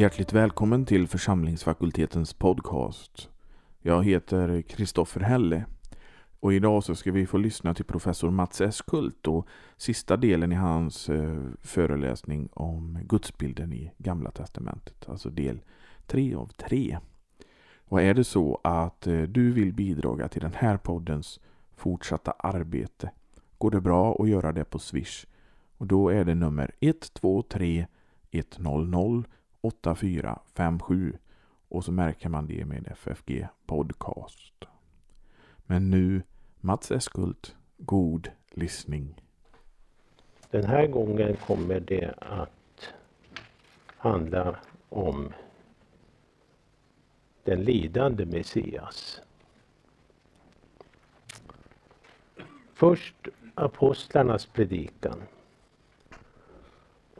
[0.00, 3.28] Hjärtligt välkommen till församlingsfakultetens podcast.
[3.82, 5.64] Jag heter Kristoffer Helle
[6.40, 10.54] och idag så ska vi få lyssna till professor Mats Eskult och sista delen i
[10.54, 15.60] hans eh, föreläsning om gudsbilden i Gamla Testamentet, alltså del
[16.06, 16.98] 3 av 3.
[17.76, 21.40] Och är det så att eh, du vill bidra till den här poddens
[21.76, 23.10] fortsatta arbete
[23.58, 25.26] går det bra att göra det på Swish
[25.76, 27.86] och då är det nummer 123
[28.30, 29.24] 100
[29.60, 31.18] 8457
[31.68, 34.64] och så märker man det med FFG Podcast.
[35.66, 36.22] Men nu
[36.60, 39.22] Mats Eskult, god lyssning.
[40.50, 42.94] Den här gången kommer det att
[43.96, 44.56] handla
[44.88, 45.32] om
[47.44, 49.20] den lidande Messias.
[52.74, 55.22] Först apostlarnas predikan.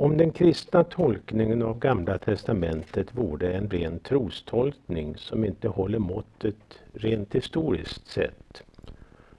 [0.00, 6.56] Om den kristna tolkningen av Gamla testamentet vore en ren trostolkning som inte håller måttet
[6.92, 8.62] rent historiskt sett,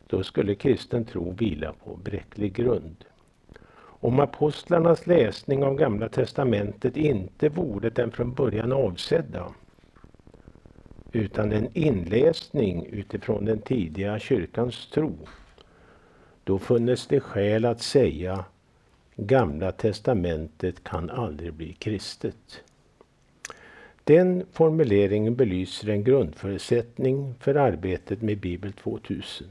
[0.07, 3.05] då skulle kristen tro vila på bräcklig grund.
[3.79, 9.47] Om apostlarnas läsning av Gamla testamentet inte vore den från början avsedda,
[11.11, 15.13] utan en inläsning utifrån den tidiga kyrkans tro,
[16.43, 18.45] då funnes det skäl att säga
[19.15, 22.63] Gamla testamentet kan aldrig bli kristet.
[24.03, 29.47] Den formuleringen belyser en grundförutsättning för arbetet med Bibel 2000.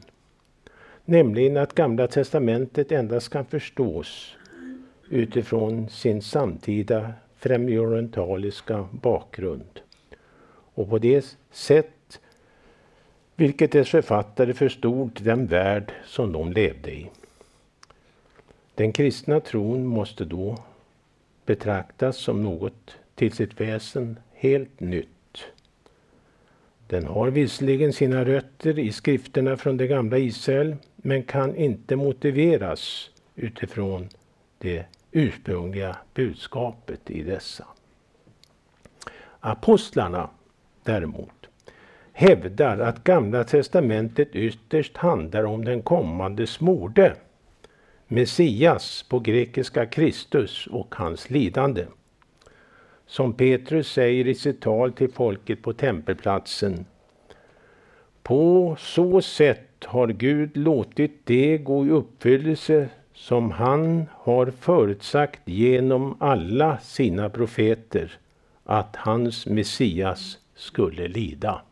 [1.05, 4.37] Nämligen att Gamla testamentet endast kan förstås
[5.11, 9.81] utifrån sin samtida främjorientaliska bakgrund
[10.75, 12.21] och på det sätt
[13.37, 17.11] vilket dess författare förstod den värld som de levde i.
[18.81, 20.59] Den kristna tron måste då
[21.47, 25.45] betraktas som något till sitt väsen helt nytt.
[26.87, 33.11] Den har visserligen sina rötter i skrifterna från det gamla Israel men kan inte motiveras
[33.35, 34.09] utifrån
[34.59, 37.67] det ursprungliga budskapet i dessa.
[39.41, 40.31] Apostlarna
[40.85, 41.49] däremot
[42.13, 47.17] hävdar att Gamla testamentet ytterst handlar om den kommande smorde
[48.13, 51.87] Messias, på grekiska Kristus och hans lidande.
[53.07, 56.85] Som Petrus säger i sitt tal till folket på tempelplatsen.
[58.23, 66.17] På så sätt har Gud låtit det gå i uppfyllelse som han har förutsagt genom
[66.21, 68.19] alla sina profeter
[68.65, 71.63] att hans Messias skulle lida.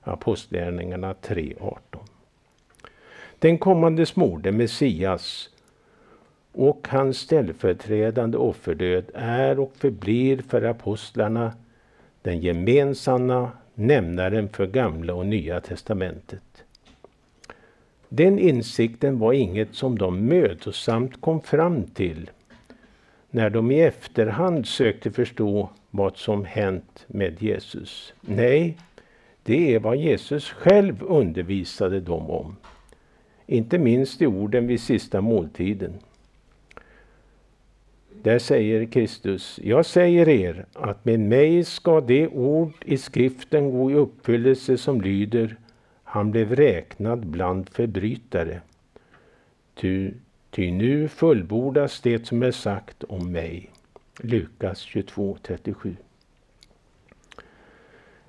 [0.00, 1.76] Apostlagärningarna 3.18.
[3.38, 5.48] Den kommande smorde Messias
[6.52, 11.52] och hans ställföreträdande offerdöd är och förblir för apostlarna
[12.22, 16.64] den gemensamma nämnaren för Gamla och Nya testamentet.
[18.08, 22.30] Den insikten var inget som de mödosamt kom fram till
[23.30, 28.14] när de i efterhand sökte förstå vad som hänt med Jesus.
[28.20, 28.76] Nej,
[29.42, 32.56] det är vad Jesus själv undervisade dem om.
[33.46, 35.92] Inte minst i orden vid sista måltiden.
[38.22, 43.90] Där säger Kristus, jag säger er att med mig ska det ord i skriften gå
[43.90, 45.56] i uppfyllelse som lyder,
[46.04, 48.60] han blev räknad bland förbrytare.
[49.74, 50.10] Ty,
[50.50, 53.70] ty nu fullbordas det som är sagt om mig.
[54.20, 55.96] Lukas 22.37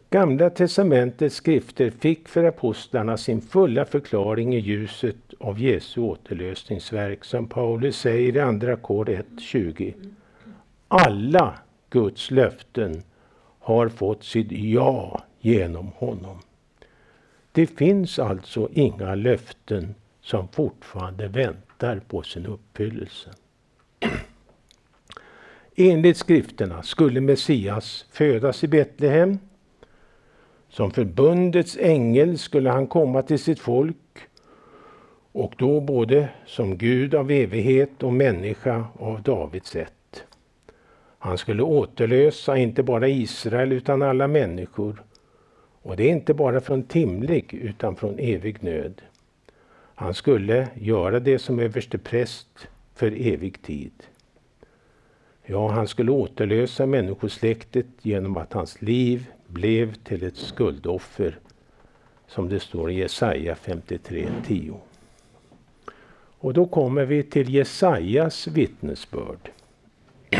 [0.09, 7.47] Gamla testamentets skrifter fick för apostlarna sin fulla förklaring i ljuset av Jesu återlösningsverk som
[7.47, 9.93] Paulus säger i Andra kor 1.20.
[10.87, 11.59] Alla
[11.89, 13.03] Guds löften
[13.59, 16.39] har fått sitt ja genom honom.
[17.51, 23.29] Det finns alltså inga löften som fortfarande väntar på sin uppfyllelse.
[25.75, 29.39] Enligt skrifterna skulle Messias födas i Betlehem
[30.69, 33.97] som förbundets ängel skulle han komma till sitt folk
[35.33, 40.23] och då både som Gud av evighet och människa av Davids ett.
[41.17, 45.03] Han skulle återlösa inte bara Israel utan alla människor.
[45.81, 49.01] Och det är inte bara från timlig utan från evig nöd.
[49.95, 53.93] Han skulle göra det som överste präst för evig tid.
[55.45, 61.39] Ja, han skulle återlösa människosläktet genom att hans liv blev till ett skuldoffer,
[62.27, 64.75] som det står i Jesaja 53.10.
[66.43, 69.49] Och då kommer vi till Jesajas vittnesbörd.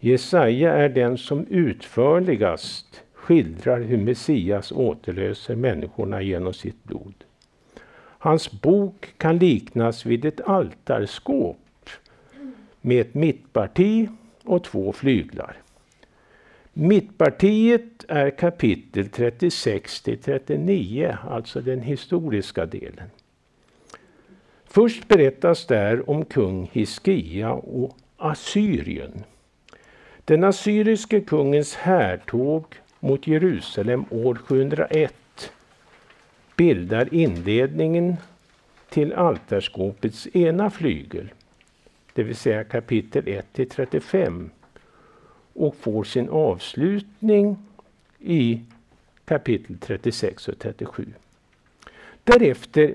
[0.00, 7.14] Jesaja är den som utförligast skildrar hur Messias återlöser människorna genom sitt blod.
[8.18, 11.90] Hans bok kan liknas vid ett altarskåp
[12.80, 14.08] med ett mittparti
[14.44, 15.56] och två flyglar.
[16.72, 23.10] Mittpartiet är kapitel 36 till 39, alltså den historiska delen.
[24.74, 29.24] Först berättas där om kung Hiskia och Assyrien.
[30.24, 32.64] Den assyriske kungens härtåg
[33.00, 35.14] mot Jerusalem år 701
[36.56, 38.16] bildar inledningen
[38.88, 41.32] till altarskåpets ena flygel,
[42.12, 44.50] det vill säga kapitel 1 till 35
[45.52, 47.56] och får sin avslutning
[48.18, 48.62] i
[49.24, 51.06] kapitel 36 och 37.
[52.24, 52.94] Därefter,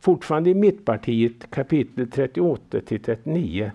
[0.00, 3.72] fortfarande i mittpartiet kapitel 38 till 39,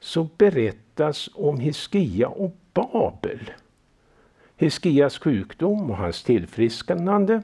[0.00, 3.50] så berättas om Hiskia och Babel.
[4.56, 7.42] Hiskias sjukdom och hans tillfrisknande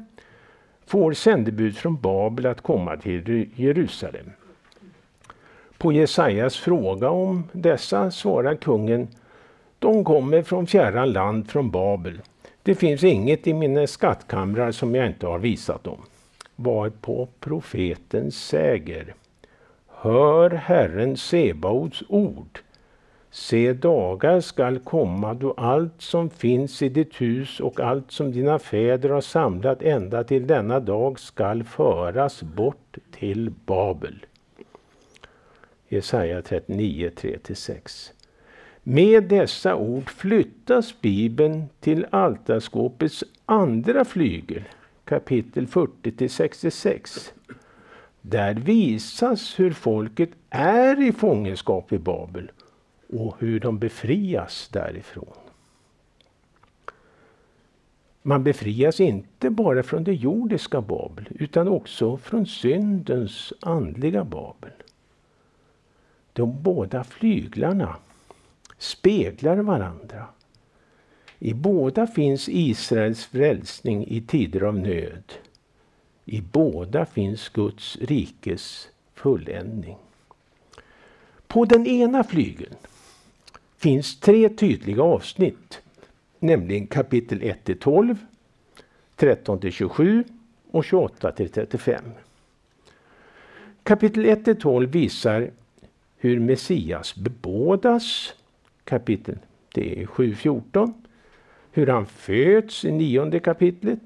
[0.87, 4.31] får sändebud från Babel att komma till Jerusalem.
[5.79, 9.09] På Jesajas fråga om dessa svarar kungen
[9.79, 12.21] de kommer från fjärran land, från Babel.
[12.63, 15.99] Det finns inget i mina skattkamrar som jag inte har visat dem.
[16.57, 19.15] Varpå profeten säger
[19.89, 22.61] Hör Herren Sebaots ord.
[23.31, 28.59] Se, dagar skall komma då allt som finns i ditt hus och allt som dina
[28.59, 34.27] fäder har samlat ända till denna dag skall föras bort till Babel.
[35.89, 38.13] Jesaja 39, 3-6.
[38.83, 44.63] Med dessa ord flyttas Bibeln till altarskåpets andra flygel,
[45.05, 47.33] kapitel 40 till 66.
[48.21, 52.51] Där visas hur folket är i fångenskap i Babel
[53.09, 55.35] och hur de befrias därifrån.
[58.23, 64.73] Man befrias inte bara från det jordiska Babel utan också från syndens andliga Babel.
[66.33, 67.97] De båda flyglarna
[68.79, 70.27] speglar varandra.
[71.39, 75.33] I båda finns Israels frälsning i tider av nöd.
[76.25, 79.97] I båda finns Guds rikes fulländning.
[81.47, 82.75] På den ena flygeln
[83.77, 85.81] finns tre tydliga avsnitt,
[86.39, 88.17] nämligen kapitel 1 12,
[89.17, 90.25] 13 27
[90.71, 92.05] och 28 35.
[93.83, 95.51] Kapitel 1 12 visar
[96.17, 98.35] hur Messias bebådas
[98.85, 99.39] kapitel.
[99.75, 100.93] Det är 7.14.
[101.77, 103.99] Hur han föds i nionde kapitlet.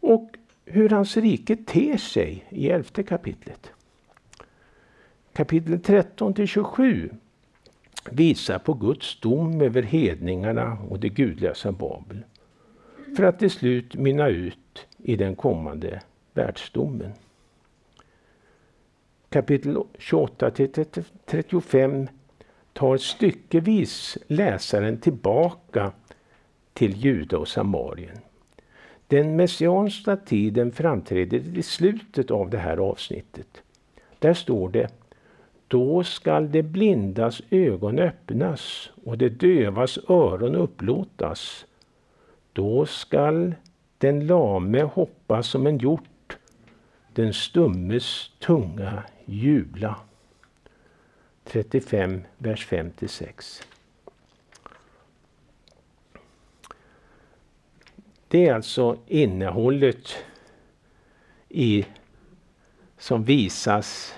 [0.00, 0.30] Och
[0.64, 3.70] hur hans rike ter sig i elfte kapitlet.
[5.32, 7.10] Kapitel 13 till 27
[8.10, 12.24] visar på Guds dom över hedningarna och det gudlösa Babel.
[13.16, 16.02] För att till slut mynna ut i den kommande
[16.34, 17.12] världsdomen.
[19.30, 20.72] Kapitel 28 till
[21.26, 22.08] 35
[22.72, 25.92] tar styckevis läsaren tillbaka
[26.78, 28.18] till Juda och Samarien.
[29.06, 33.62] Den messianska tiden framträder i slutet av det här avsnittet.
[34.18, 34.88] Där står det
[35.68, 41.66] Då skall de blindas ögon öppnas och de dövas öron upplåtas.
[42.52, 43.54] Då skall
[43.98, 46.36] den lame hoppa som en hjort,
[47.12, 49.96] den stummes tunga jubla.
[51.44, 53.62] 35, vers 5-6.
[58.28, 60.16] Det är alltså innehållet
[61.48, 61.86] i,
[62.98, 64.14] som visas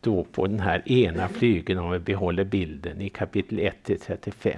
[0.00, 3.74] då på den här ena flygeln om vi behåller bilden i kapitel 1
[4.06, 4.56] 35.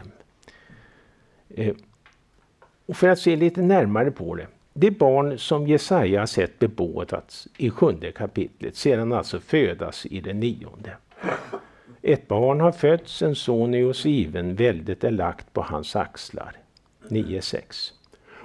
[1.49, 1.75] Eh,
[2.87, 4.47] och för att se lite närmare på det.
[4.73, 10.97] Det barn som Jesaja sett bebådats i sjunde kapitlet sedan alltså födas i det nionde.
[12.03, 16.57] Ett barn har fötts, en son är oss given, väldet är lagt på hans axlar.
[17.09, 17.93] 9.6.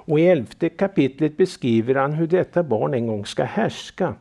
[0.06, 4.16] Och i elfte kapitlet beskriver han hur detta barn en gång ska härska.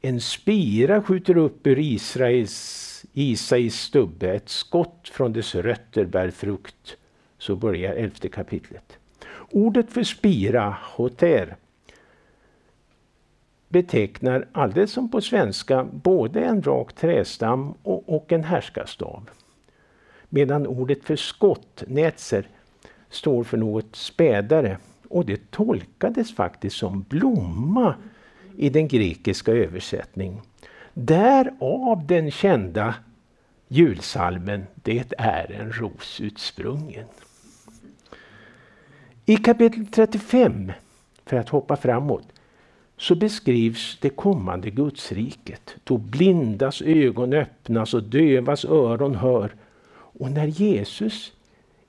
[0.00, 6.96] En spira skjuter upp ur Israels, Isais stubbe, ett skott från dess rötter bär frukt.
[7.38, 8.98] Så börjar elfte kapitlet.
[9.50, 11.56] Ordet för spira, hoter,
[13.68, 19.30] betecknar alldeles som på svenska både en rak trästam och, och en härskastav.
[20.28, 22.48] Medan ordet för skott, netzer,
[23.12, 24.78] står för något spädare
[25.08, 27.94] och det tolkades faktiskt som blomma
[28.56, 30.40] i den grekiska översättningen.
[30.94, 32.94] Därav den kända
[33.68, 37.04] julsalmen Det är en ros utsprungen.
[39.26, 40.72] I kapitel 35,
[41.26, 42.26] för att hoppa framåt,
[42.96, 45.74] så beskrivs det kommande Gudsriket.
[45.84, 49.54] Då blindas ögon öppnas och dövas öron hör.
[49.92, 51.32] Och när Jesus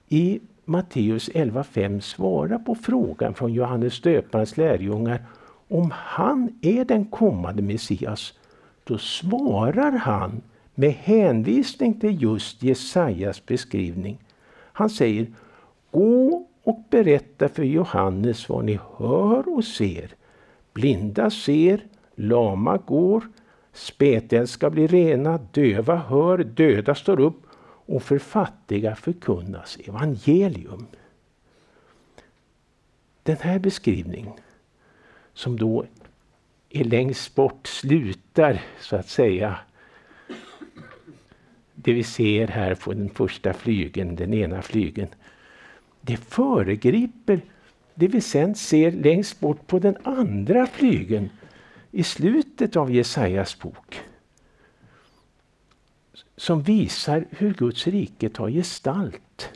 [0.09, 5.25] i Matteus 11.5 svarar på frågan från Johannes döparens lärjungar
[5.67, 8.33] om han är den kommande Messias,
[8.83, 10.41] då svarar han
[10.75, 14.17] med hänvisning till just Jesajas beskrivning.
[14.73, 15.27] Han säger
[15.91, 20.11] Gå och berätta för Johannes vad ni hör och ser.
[20.73, 23.23] Blinda ser, lama går,
[23.73, 27.41] spetälska blir rena, döva hör, döda står upp
[27.85, 30.87] och för fattiga förkunnas evangelium.
[33.23, 34.33] Den här beskrivningen,
[35.33, 35.85] som då
[36.69, 39.59] är längst bort, slutar så att säga
[41.75, 45.07] det vi ser här på den första flygen, den ena flygen,
[46.01, 47.41] det föregriper
[47.95, 51.29] det vi sen ser längst bort på den andra flygen
[51.91, 54.01] i slutet av Jesajas bok.
[56.43, 59.49] Som visar hur Guds rike tar gestalt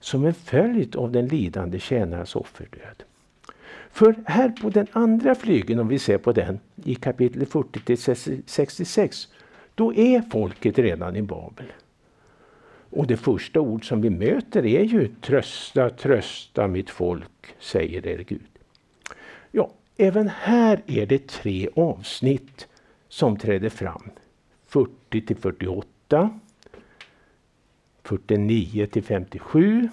[0.00, 3.02] som en följd av den lidande tjänarens offerdöd.
[3.90, 9.28] För här på den andra flygeln, om vi ser på den, i kapitel 40 66,
[9.74, 11.72] då är folket redan i Babel.
[12.90, 18.18] Och det första ord som vi möter är ju trösta, trösta mitt folk, säger er
[18.18, 18.50] Gud.
[19.50, 22.68] Ja, även här är det tre avsnitt
[23.08, 24.10] som träder fram.
[24.72, 26.30] 40 till 48,
[28.02, 29.88] 49 till 57,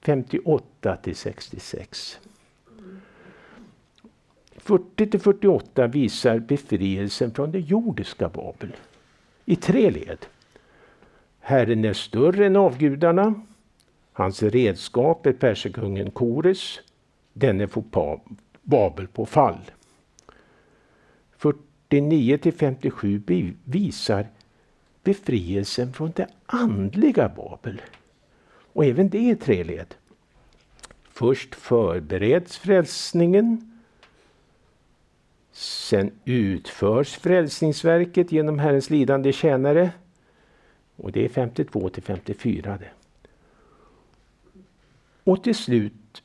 [0.00, 2.18] 58 till 66.
[4.56, 8.76] 40 till 48 visar befrielsen från det jordiska Babel
[9.44, 10.26] i tre led.
[11.40, 13.34] Herren är större än avgudarna.
[14.12, 16.80] Hans redskap är perserkungen Kores.
[17.32, 17.84] Denne får
[18.62, 19.60] Babel på fall.
[21.88, 23.22] 49 till 57
[23.64, 24.26] visar
[25.02, 27.82] befrielsen från det andliga Babel.
[28.72, 29.94] Och även det är tre led.
[31.02, 33.80] Först förbereds frälsningen.
[35.52, 39.90] Sen utförs frälsningsverket genom Herrens lidande tjänare.
[40.96, 42.90] Och det är 52 till 54 det.
[45.24, 46.22] Och till slut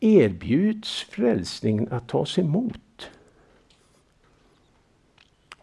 [0.00, 2.89] erbjuds frälsningen att tas emot.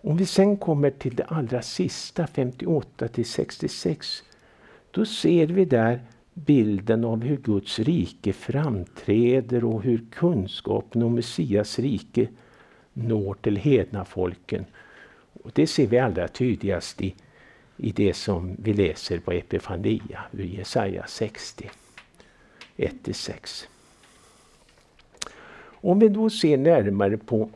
[0.02, 4.24] Om vi sen kommer till det allra sista, 58 till 66,
[4.92, 6.02] då ser vi där
[6.34, 12.28] bilden av hur Guds rike framträder och hur kunskapen om Messias rike
[12.94, 14.66] når till hedna folken.
[15.44, 17.16] Och det ser vi allra tydligast i
[17.78, 21.70] i det som vi läser på Epifania ur Jesaja 60,
[22.78, 23.66] 1-6.
[25.66, 27.50] Om vi då ser närmare på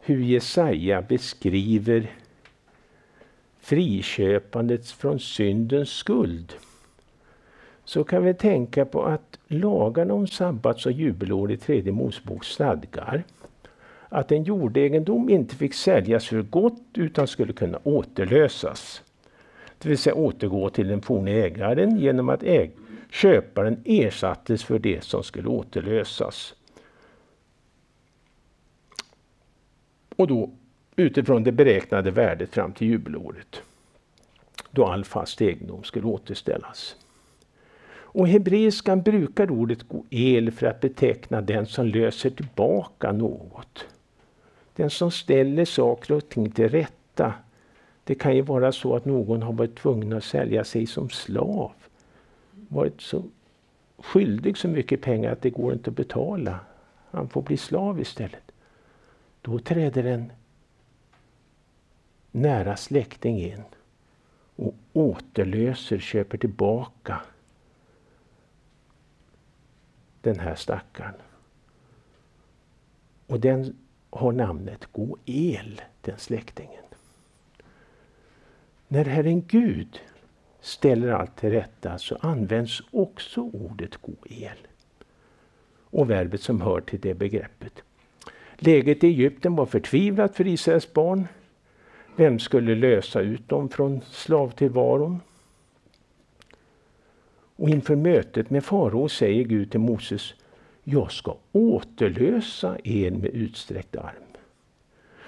[0.00, 2.10] hur Jesaja beskriver
[3.60, 6.52] friköpandet från syndens skuld
[7.84, 13.24] så kan vi tänka på att lagarna om sabbats och jubelår i tredje Mosebok stadgar
[14.08, 19.02] att en jordegendom inte fick säljas för gott utan skulle kunna återlösas
[19.82, 22.70] det vill säga återgå till den forne ägaren genom att äg
[23.10, 26.54] köparen ersattes för det som skulle återlösas.
[30.20, 30.50] Och då
[30.96, 33.62] utifrån det beräknade värdet fram till jubelåret
[34.70, 36.96] då all fast egendom skulle återställas.
[37.92, 43.86] Och hebreiskan brukar ordet goel för att beteckna den som löser tillbaka något.
[44.76, 47.34] Den som ställer saker och ting till rätta
[48.04, 51.72] det kan ju vara så att någon har varit tvungen att sälja sig som slav.
[52.68, 53.22] Varit så
[53.98, 56.60] skyldig så mycket pengar att det går inte att betala.
[57.10, 58.49] Han får bli slav istället.
[59.42, 60.32] Då träder en
[62.30, 63.62] nära släkting in
[64.56, 67.22] och återlöser, köper tillbaka
[70.20, 71.14] den här stackaren.
[73.26, 73.76] Och den
[74.10, 76.84] har namnet Goel, den släktingen.
[78.88, 80.00] När Herren Gud
[80.60, 84.66] ställer allt till rätta så används också ordet goel
[85.84, 87.82] och verbet som hör till det begreppet.
[88.62, 91.28] Läget i Egypten var förtvivlat för Israels barn.
[92.16, 95.20] Vem skulle lösa ut dem från slavtillvaron?
[97.56, 100.34] Och inför mötet med farao säger Gud till Moses
[100.84, 104.22] Jag ska återlösa er med utsträckt arm.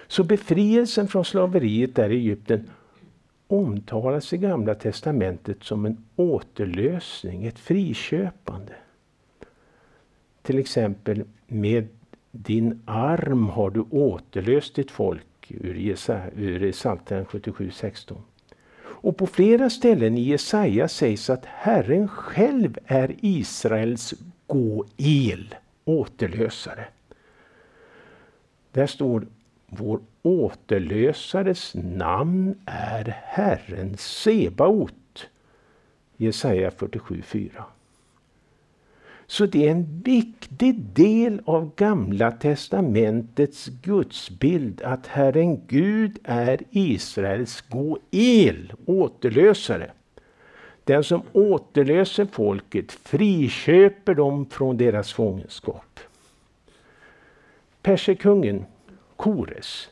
[0.07, 2.71] Så befrielsen från slaveriet där i Egypten
[3.47, 8.73] omtalas i Gamla testamentet som en återlösning, ett friköpande.
[10.43, 11.89] Till exempel, med
[12.33, 18.15] din arm har du återlöst ditt folk ur, Jesaja, ur Psaltaren 77.16.
[18.85, 24.15] Och på flera ställen i Jesaja sägs att Herren själv är Israels
[24.47, 26.85] gå-el, återlösare.
[28.73, 29.27] Där står
[29.67, 35.29] vår återlösares namn är Herren Sebaot.
[36.17, 37.63] Jesaja 47.4.
[39.33, 47.61] Så det är en viktig del av Gamla testamentets gudsbild att Herren Gud är Israels
[47.61, 49.91] Goel, återlösare.
[50.85, 56.01] Den som återlöser folket friköper dem från deras fångenskap.
[57.83, 58.65] Persekungen
[59.17, 59.89] Kores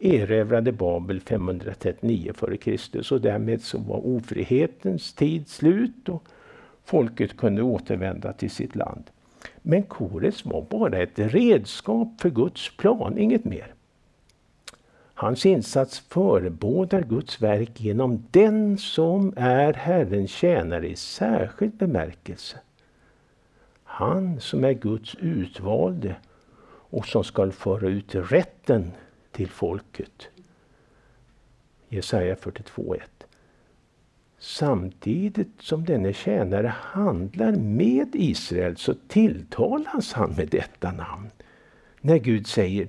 [0.00, 3.12] erövrade Babel 539 f.Kr.
[3.12, 6.28] och därmed så var ofrihetens tid slut och
[6.84, 9.10] folket kunde återvända till sitt land.
[9.62, 13.74] Men Kores var bara ett redskap för Guds plan, inget mer.
[15.14, 22.58] Hans insats förebådar Guds verk genom den som är Herrens tjänare i särskild bemärkelse.
[23.84, 26.16] Han som är Guds utvalde
[26.66, 28.92] och som skall föra ut rätten
[29.32, 30.28] till folket.
[31.88, 33.00] Jesaja 42.1.
[34.46, 41.30] Samtidigt som denne tjänare handlar med Israel så tilltalas han med detta namn.
[42.00, 42.88] När Gud säger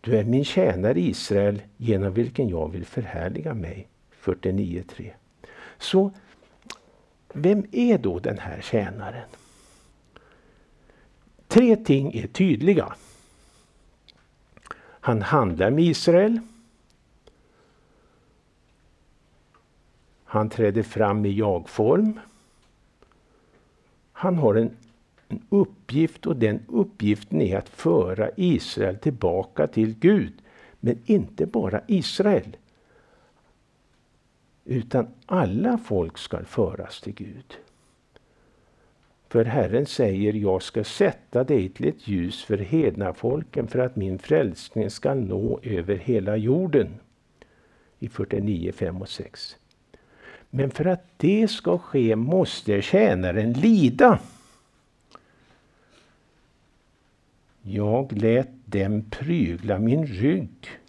[0.00, 3.88] Du är min tjänare Israel genom vilken jag vill förhärliga mig.
[4.22, 5.10] 49.3.
[5.78, 6.12] Så
[7.32, 9.28] vem är då den här tjänaren?
[11.48, 12.94] Tre ting är tydliga.
[14.80, 16.40] Han handlar med Israel.
[20.30, 22.20] Han träder fram i jag-form.
[24.12, 24.70] Han har en,
[25.28, 30.32] en uppgift och den uppgiften är att föra Israel tillbaka till Gud.
[30.80, 32.56] Men inte bara Israel.
[34.64, 37.56] Utan alla folk ska föras till Gud.
[39.28, 43.96] För Herren säger, jag ska sätta dig till ett ljus för hedna folken för att
[43.96, 46.88] min frälsning ska nå över hela jorden.
[47.98, 49.56] I 49, 5 och 6.
[50.50, 54.18] Men för att det ska ske måste tjänaren lida.
[57.62, 60.80] Jag lät dem prygla min rygg.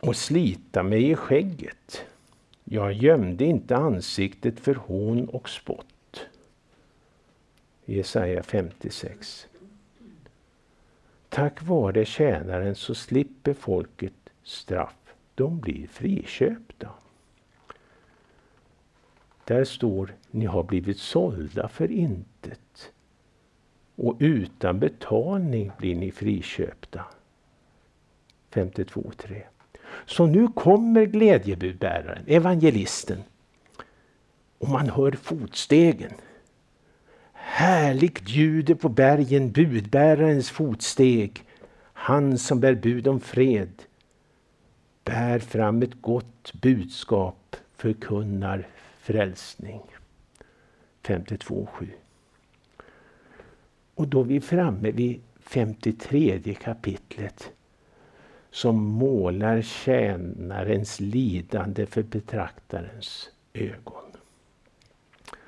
[0.00, 2.04] och slita mig i skägget.
[2.64, 6.26] Jag gömde inte ansiktet för hån och spott.
[7.84, 9.46] Jesaja 56.
[11.28, 14.12] Tack vare tjänaren så slipper folket
[14.50, 15.14] straff.
[15.34, 16.88] De blir friköpta.
[19.44, 22.92] Där står, ni har blivit sålda för intet.
[23.96, 27.04] Och utan betalning blir ni friköpta.
[28.50, 29.42] 52.3.
[30.06, 33.22] Så nu kommer glädjebudbäraren, evangelisten.
[34.58, 36.12] Och man hör fotstegen.
[37.32, 41.44] Härligt ljuder på bergen budbärarens fotsteg.
[41.92, 43.82] Han som bär bud om fred.
[45.10, 48.66] Bär fram ett gott budskap, förkunnar
[49.00, 49.80] frälsning.
[51.02, 51.88] 52.7.
[53.94, 57.52] Och då är vi framme vid 53 kapitlet
[58.50, 64.10] som målar tjänarens lidande för betraktarens ögon.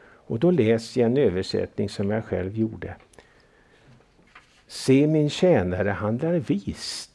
[0.02, 2.96] Och då läser jag en översättning som jag själv gjorde.
[4.66, 7.11] Se min tjänare handlar vist.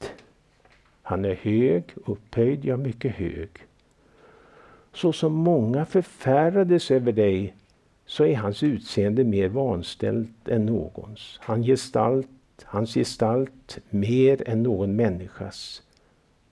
[1.08, 3.50] Han är hög, upphöjd, ja mycket hög.
[4.94, 7.56] Så som många förfärades över dig
[8.06, 11.40] så är hans utseende mer vanställt än någons.
[11.42, 12.28] Han gestalt
[12.64, 15.82] hans gestalt mer än någon människas.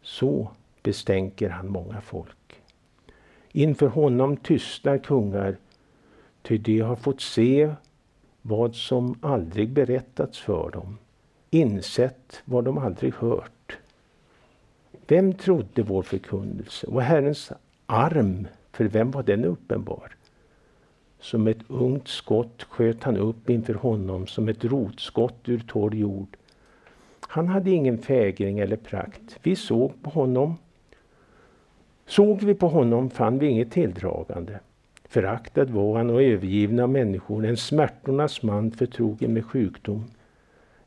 [0.01, 0.51] Så
[0.83, 2.61] bestänker han många folk.
[3.51, 5.57] Inför honom tystnar kungar,
[6.41, 7.73] ty de har fått se
[8.41, 10.97] vad som aldrig berättats för dem,
[11.49, 13.54] insett vad de aldrig hört.
[15.07, 16.87] Vem trodde vår förkunnelse?
[16.87, 17.51] Och Herrens
[17.85, 20.15] arm, för vem var den uppenbar?
[21.19, 26.37] Som ett ungt skott sköt han upp inför honom som ett rotskott ur torr jord.
[27.21, 29.39] Han hade ingen fägring eller prakt.
[29.43, 30.55] Vi såg på honom.
[32.05, 34.59] Såg vi på honom fann vi inget tilldragande.
[35.07, 40.05] Föraktad var han och övergiven av människor, en smärtornas man förtrogen med sjukdom.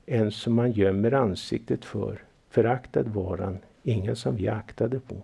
[0.07, 5.17] En som man gömmer ansiktet för, föraktad var han, ingen som vi aktade på.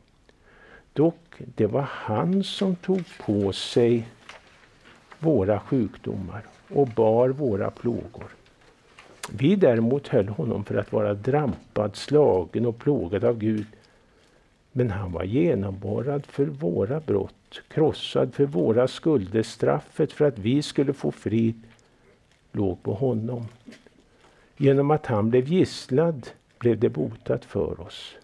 [0.92, 4.09] Dock, det var han som tog på sig
[5.18, 8.29] våra sjukdomar och bar våra plågor.
[9.33, 13.66] Vi däremot höll honom för att vara drampad, slagen och plågad av Gud.
[14.72, 19.42] Men han var genomborrad för våra brott, krossad för våra skulder.
[19.42, 21.62] Straffet för att vi skulle få frid
[22.53, 23.46] låg på honom.
[24.57, 28.14] Genom att han blev gisslad blev det botat för oss.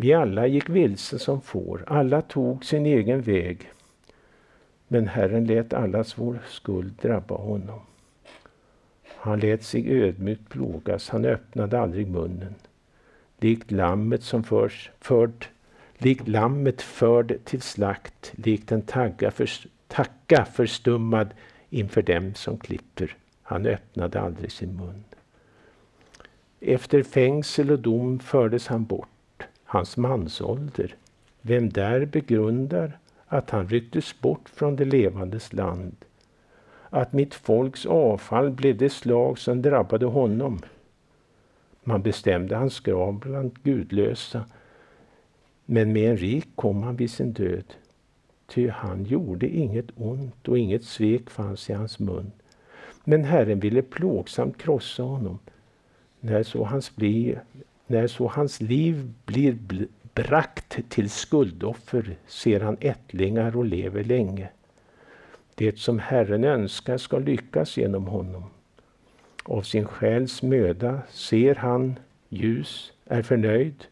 [0.00, 3.70] Vi alla gick vilse som får, alla tog sin egen väg.
[4.88, 7.80] Men Herren lät allas vår skuld drabba honom.
[9.16, 12.54] Han lät sig ödmjukt plågas, han öppnade aldrig munnen.
[13.38, 15.46] Likt lammet som förs, förd,
[15.98, 19.50] likt lammet förd till slakt, likt en tagga för,
[19.88, 21.28] tacka förstummad
[21.70, 23.16] inför dem som klipper.
[23.42, 25.04] Han öppnade aldrig sin mun.
[26.60, 29.08] Efter fängsel och dom fördes han bort,
[29.68, 30.94] hans mansålder.
[31.42, 35.96] Vem där begrundar att han rycktes bort från det levandes land
[36.90, 40.60] att mitt folks avfall blev det slag som drabbade honom.
[41.84, 44.44] Man bestämde hans grav bland gudlösa,
[45.64, 47.74] men med en rik kom han vid sin död.
[48.46, 52.32] Ty han gjorde inget ont och inget svek fanns i hans mun.
[53.04, 55.38] Men Herren ville plågsamt krossa honom.
[56.20, 57.38] När så hans, bli,
[57.88, 59.58] när så hans liv blir
[60.14, 64.48] brakt till skuldoffer ser han ättlingar och lever länge.
[65.54, 68.44] Det som Herren önskar ska lyckas genom honom.
[69.44, 71.98] Av sin själs möda ser han
[72.28, 73.84] ljus, är förnöjd.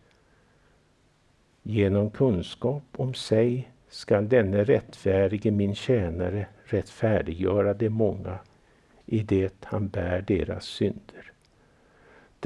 [1.62, 8.38] Genom kunskap om sig skall denne rättfärdige min tjänare rättfärdiggöra de många
[9.06, 11.32] i det han bär deras synder.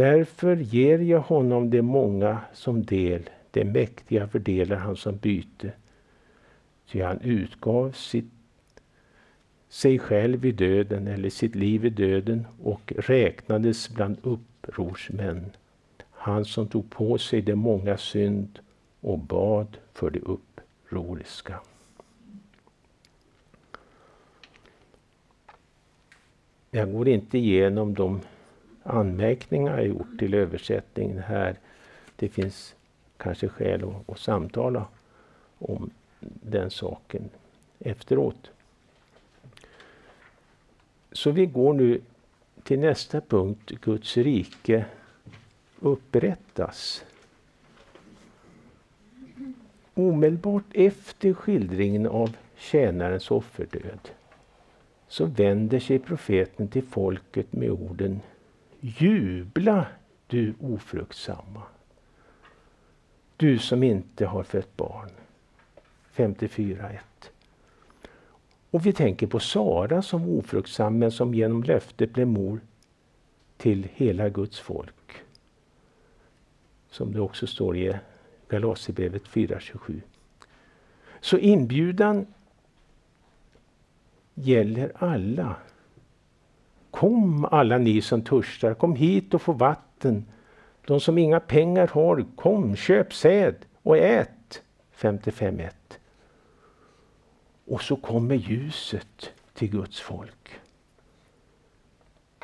[0.00, 5.72] Därför ger jag honom de många som del, det mäktiga fördelar han som byte.
[6.86, 8.32] Ty han utgav sitt
[9.68, 15.50] sig själv i döden eller sitt liv i döden och räknades bland upprorsmän.
[16.10, 18.58] Han som tog på sig det många synd
[19.00, 21.60] och bad för det upproriska.
[26.70, 28.20] Jag går inte igenom de
[28.90, 31.57] anmärkningar jag gjort till översättningen här.
[32.16, 32.74] Det finns
[33.16, 34.87] kanske skäl att, att samtala
[35.59, 37.31] om den saken
[37.79, 38.50] efteråt.
[41.12, 42.00] Så vi går nu
[42.62, 43.70] till nästa punkt.
[43.81, 44.85] Guds rike
[45.81, 47.05] upprättas.
[49.94, 54.11] Omedelbart efter skildringen av tjänarens offerdöd
[55.09, 58.20] så vänder sig profeten till folket med orden
[58.80, 59.86] Jubla
[60.26, 61.62] du ofruktsamma,
[63.36, 65.10] du som inte har fött barn.
[66.14, 66.98] 54.1
[68.70, 72.60] och vi tänker på Sara som ofruktsam men som genom löftet blev mor
[73.56, 75.22] till hela Guds folk.
[76.90, 77.96] Som det också står i
[78.48, 80.00] Galaterbrevet 4.27.
[81.20, 82.26] Så inbjudan
[84.34, 85.56] gäller alla.
[86.90, 90.24] Kom alla ni som törstar, kom hit och få vatten.
[90.87, 94.62] De som inga pengar har, kom, köp säd och ät.
[94.96, 95.70] 55.1.
[97.66, 100.50] Och så kommer ljuset till Guds folk.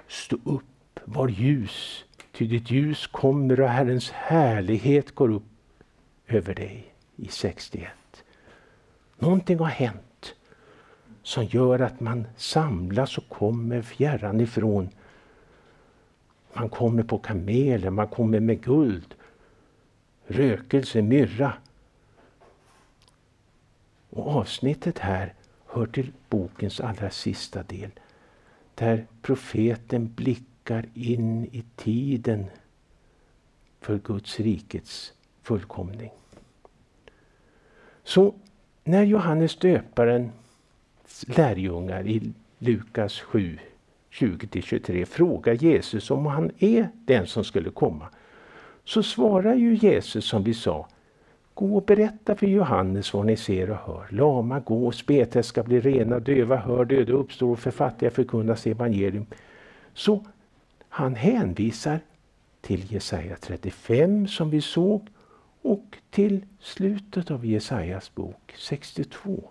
[0.09, 5.43] Stå upp, var ljus, ty ditt ljus kommer och Herrens härlighet går upp
[6.27, 7.91] över dig i 61.
[9.19, 10.06] Någonting har hänt
[11.27, 14.89] som gör att man samlas och kommer fjärran ifrån.
[16.53, 19.15] Man kommer på kameler, man kommer med guld,
[20.27, 21.53] rökelse, myrra.
[24.11, 25.35] Och avsnittet här
[25.67, 27.91] hör till bokens allra sista del.
[28.75, 32.47] Där profeten blickar in i tiden
[33.81, 35.13] för Guds rikets
[35.43, 36.11] fullkomning.
[38.05, 38.35] Så
[38.85, 40.33] när Johannes döparen
[41.27, 43.59] lärjungar i Lukas 7,
[44.13, 48.09] 20-23 frågar Jesus om han är den som skulle komma.
[48.85, 50.89] Så svarar ju Jesus som vi sa
[51.57, 54.07] Gå och berätta för Johannes vad ni ser och hör.
[54.11, 59.27] Lama gå, spetälska bli rena, döva hör, döda uppstår och för fattiga förkunnas evangelium.
[59.95, 60.25] Så
[60.89, 62.01] han hänvisar
[62.61, 65.09] till Jesaja 35 som vi såg
[65.63, 69.51] och till slutet av Jesajas bok 62.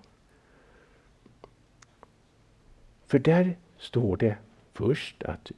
[3.07, 4.37] För där står det
[4.73, 5.51] först att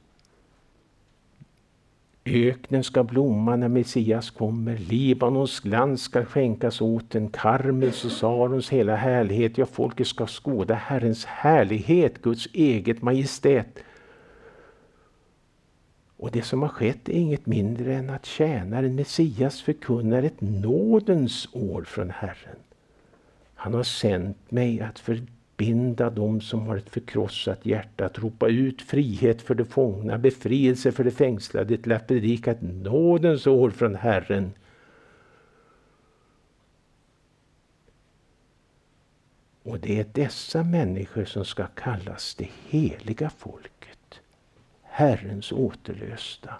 [2.24, 4.76] Öknen ska blomma när Messias kommer.
[4.76, 9.58] Libanons glans ska skänkas åt den, Karmels och Sarons hela härlighet.
[9.58, 13.78] Ja, folket ska skåda Herrens härlighet, Guds eget majestät.
[16.16, 21.48] Och det som har skett är inget mindre än att tjänaren Messias förkunnar ett nådens
[21.52, 22.56] år från Herren.
[23.54, 24.98] Han har sänt mig att
[25.58, 30.92] förbinda dem som har ett förkrossat hjärta, att ropa ut frihet för de fångna, befrielse
[30.92, 34.52] för de fängslade, till att predika ett nådens år från Herren.
[39.62, 44.20] Och det är dessa människor som ska kallas det heliga folket.
[44.82, 46.54] Herrens återlösta.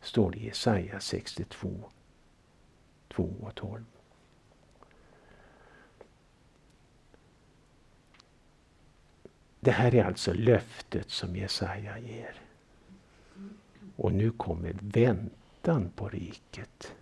[0.00, 1.68] Står det i Jesaja 62,
[3.08, 3.84] 2 och 12.
[9.64, 12.34] Det här är alltså löftet som Jesaja ger.
[13.96, 16.94] Och nu kommer väntan på riket.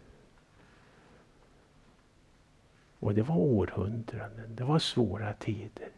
[2.99, 5.89] Och det var århundraden, det var svåra tider.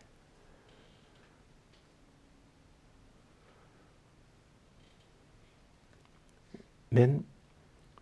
[6.88, 7.24] Men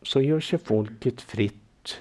[0.02, 2.00] så gör sig folket fritt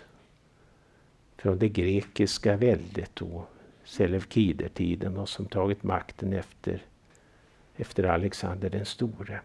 [1.38, 3.48] från det grekiska väldet då
[3.90, 6.82] Selevkidertiden och som tagit makten efter,
[7.76, 9.42] efter Alexander den store.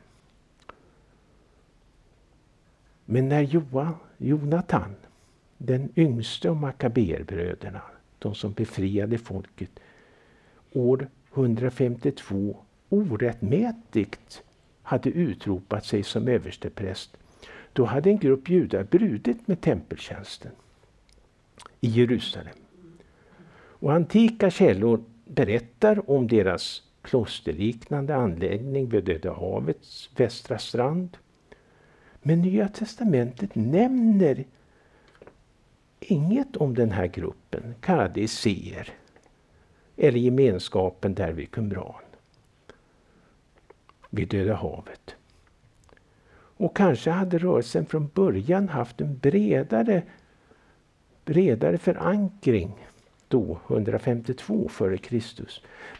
[3.04, 4.94] Men när Joa, Jonatan,
[5.58, 7.82] den yngste av Makaberbröderna,
[8.18, 9.80] de som befriade folket,
[10.72, 12.56] år 152
[12.88, 14.42] orättmätigt
[14.82, 17.16] hade utropat sig som överstepräst,
[17.72, 20.52] då hade en grupp judar brutit med tempeltjänsten
[21.80, 22.63] i Jerusalem.
[23.84, 31.16] Och antika källor berättar om deras klosterliknande anläggning vid Döda havets västra strand.
[32.22, 34.44] Men Nya testamentet nämner
[36.00, 38.28] inget om den här gruppen, kallade
[39.96, 42.04] eller gemenskapen där vid Qumran,
[44.10, 45.14] vid Döda havet.
[46.56, 50.02] Och kanske hade rörelsen från början haft en bredare,
[51.24, 52.74] bredare förankring
[53.34, 55.48] då, 152 f.Kr.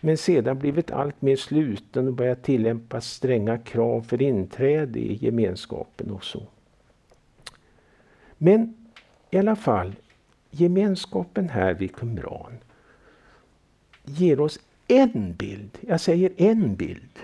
[0.01, 6.11] Men sedan blivit allt mer sluten och börjat tillämpa stränga krav för inträde i gemenskapen
[6.11, 6.43] och så.
[8.39, 8.75] Men
[9.31, 9.95] i alla fall,
[10.51, 12.53] gemenskapen här vid Qumran
[14.05, 17.19] ger oss en bild, jag säger en bild,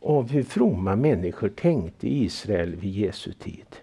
[0.00, 3.76] av hur fromma människor tänkte i Israel vid Jesu tid.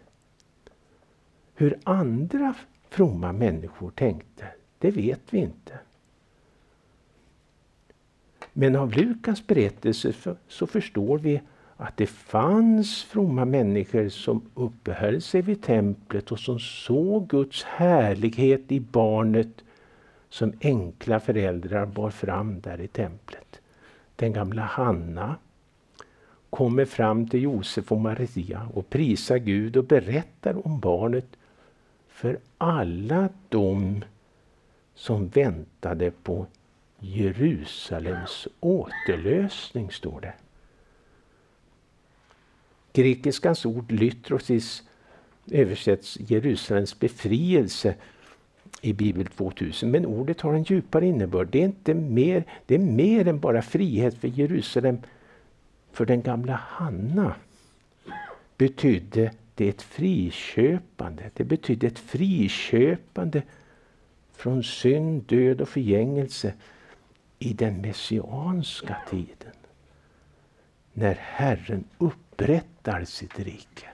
[1.55, 2.55] Hur andra
[2.89, 4.47] fromma människor tänkte,
[4.81, 5.79] det vet vi inte.
[8.53, 10.13] Men av Lukas berättelse
[10.47, 11.41] så förstår vi
[11.77, 18.71] att det fanns fromma människor som uppehöll sig vid templet och som såg Guds härlighet
[18.71, 19.63] i barnet
[20.29, 23.61] som enkla föräldrar bar fram där i templet.
[24.15, 25.35] Den gamla Hanna
[26.49, 31.27] kommer fram till Josef och Maria och prisar Gud och berättar om barnet
[32.09, 34.03] för alla de
[35.01, 36.45] som väntade på
[36.99, 40.33] Jerusalems återlösning, står det.
[42.93, 44.83] Grekiskans ord lytrosis
[45.51, 47.95] översätts Jerusalems befrielse
[48.81, 49.91] i Bibel 2000.
[49.91, 51.47] Men ordet har en djupare innebörd.
[51.51, 54.97] Det är, inte mer, det är mer än bara frihet för Jerusalem.
[55.91, 57.35] För den gamla Hanna
[58.57, 61.29] betydde det ett friköpande.
[61.33, 63.41] Det betydde ett friköpande
[64.41, 66.53] från synd, död och förgängelse
[67.39, 69.53] i den messianska tiden.
[70.93, 73.87] När Herren upprättar sitt rike.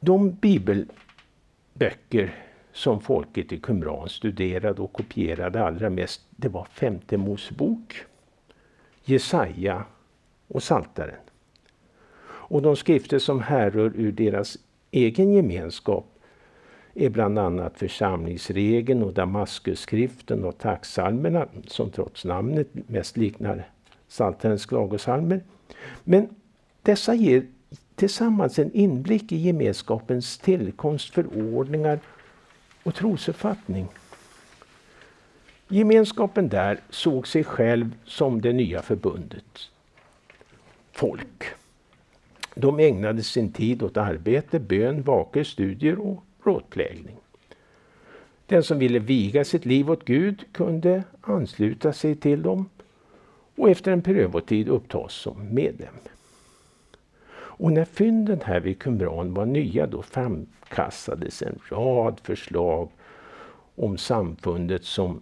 [0.00, 2.34] De bibelböcker
[2.72, 8.04] som folket i Qumran studerade och kopierade allra mest, det var femte Mosebok,
[9.04, 9.84] Jesaja
[10.48, 11.20] och Saltaren.
[12.24, 14.58] Och de skrifter som härrör ur deras
[14.90, 16.13] egen gemenskap
[16.94, 23.68] är bland annat församlingsregeln och Damaskusskriften och tacksalmerna som trots namnet mest liknar
[24.08, 25.40] Psaltarens klagosalmer.
[26.04, 26.28] Men
[26.82, 27.46] dessa ger
[27.94, 31.98] tillsammans en inblick i gemenskapens tillkomst, förordningar
[32.82, 33.86] och trosuppfattning.
[35.68, 39.70] Gemenskapen där såg sig själv som det nya förbundet
[40.94, 41.44] folk.
[42.54, 47.16] De ägnade sin tid åt arbete, bön, vaker, studier och rådplägning.
[48.46, 52.68] Den som ville viga sitt liv åt Gud kunde ansluta sig till dem
[53.56, 55.94] och efter en prövotid upptas som medlem.
[57.36, 62.88] Och när fynden här vid Qumran var nya då framkastades en rad förslag
[63.74, 65.20] om samfundet som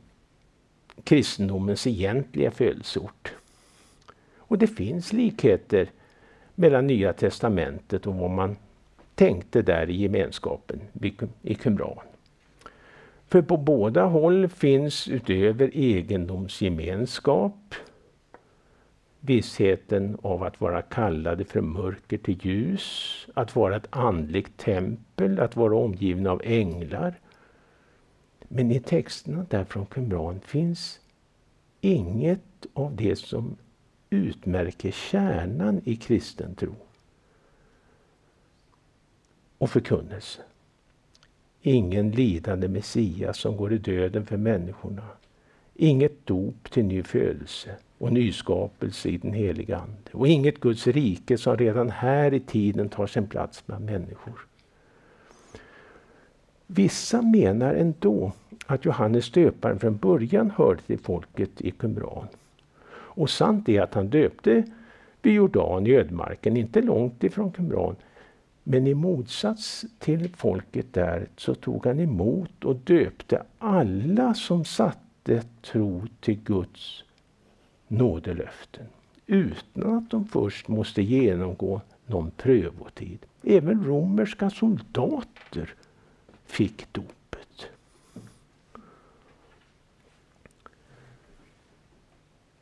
[1.05, 3.33] kristendomens egentliga födelseort.
[4.37, 5.91] Och det finns likheter
[6.55, 8.57] mellan Nya testamentet och vad man
[9.23, 10.81] tänkte där i gemenskapen
[11.43, 11.99] i Qumran.
[13.27, 17.75] För på båda håll finns utöver egendomsgemenskap
[19.21, 25.57] vissheten av att vara kallade från mörker till ljus, att vara ett andligt tempel, att
[25.57, 27.21] vara omgivna av änglar.
[28.49, 31.01] Men i texterna där från Qumran finns
[31.81, 33.57] inget av det som
[34.11, 36.75] utmärker kärnan i kristen tro
[39.63, 40.41] och förkunnelse.
[41.61, 45.03] Ingen lidande Messias som går i döden för människorna.
[45.75, 50.11] Inget dop till ny födelse och nyskapelse i den heliga Ande.
[50.13, 54.47] Och inget Guds rike som redan här i tiden tar sin plats bland människor.
[56.67, 58.33] Vissa menar ändå
[58.67, 62.27] att Johannes döparen från början hörde till folket i Qumran.
[62.93, 64.65] Och sant är att han döpte
[65.23, 67.97] vid Jordan i ödmarken, inte långt ifrån Qumran.
[68.65, 75.43] Men i motsats till folket där så tog han emot och döpte alla som satte
[75.63, 77.05] tro till Guds
[77.89, 78.87] nådelöften
[79.27, 83.19] utan att de först måste genomgå någon prövotid.
[83.43, 85.75] Även romerska soldater
[86.47, 87.67] fick dopet.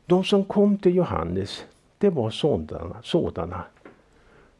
[0.05, 1.65] De som kom till Johannes,
[1.97, 3.63] det var sådana, sådana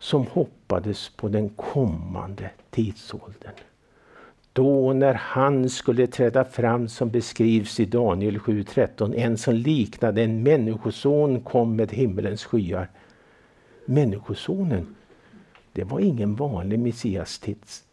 [0.02, 3.54] som hoppades på den kommande tidsåldern.
[4.54, 10.44] Då när han skulle träda fram som beskrivs i Daniel 7.13, en som liknade en
[10.44, 12.90] människoson kom med himmelens skyar.
[13.86, 14.96] Människosonen,
[15.74, 17.42] det var ingen vanlig Messias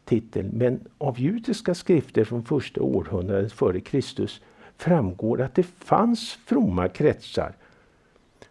[0.05, 4.41] titel, men av judiska skrifter från första århundradet före Kristus
[4.77, 7.53] framgår att det fanns fromma kretsar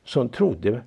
[0.04, 0.82] som trodde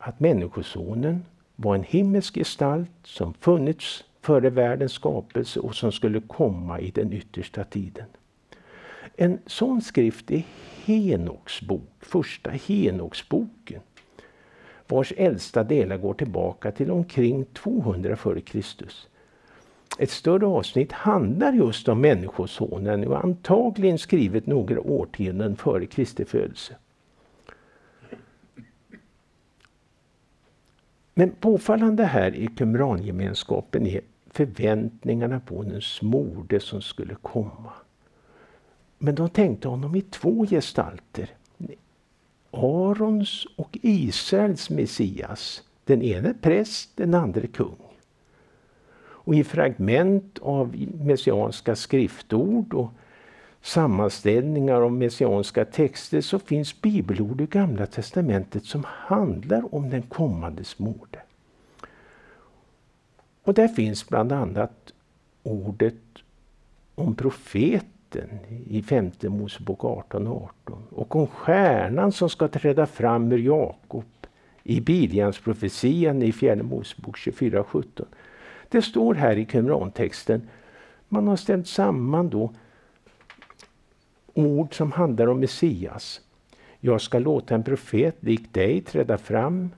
[0.00, 1.24] att Människosonen
[1.56, 7.12] var en himmelsk gestalt som funnits före världens skapelse och som skulle komma i den
[7.12, 8.06] yttersta tiden.
[9.16, 10.42] En sån skrift är
[10.84, 13.80] Henoks bok, första Henoksboken
[14.88, 18.62] vars äldsta delar går tillbaka till omkring 200 f.Kr.
[19.98, 26.76] Ett större avsnitt handlar just om Människosonen och antagligen skrivet några årtionden före Kristi födelse.
[31.18, 34.00] Men påfallande här i kumrangemenskapen är
[34.30, 37.72] förväntningarna på den smorde som skulle komma.
[38.98, 41.30] Men de tänkte honom i två gestalter.
[42.50, 45.62] Arons och Israels Messias.
[45.84, 47.76] Den ene präst, den andra kung.
[49.00, 52.92] Och i fragment av messianska skriftord och
[53.62, 60.64] sammanställningar av messianska texter så finns bibelord i Gamla testamentet som handlar om den kommande
[60.64, 61.18] smorde.
[63.42, 64.92] Och där finns bland annat
[65.42, 65.94] ordet
[66.94, 68.28] om profeten
[68.66, 74.04] i femte Mosebok 18 och 18 och om stjärnan som ska träda fram ur Jakob
[74.62, 78.06] i Biljans profetian i fjärde Mosebok 24 17.
[78.68, 80.48] Det står här i Qumran-texten,
[81.08, 82.52] man har ställt samman då
[84.46, 86.20] ord som handlar om Messias.
[86.80, 89.70] Jag ska låta en profet lik dig träda fram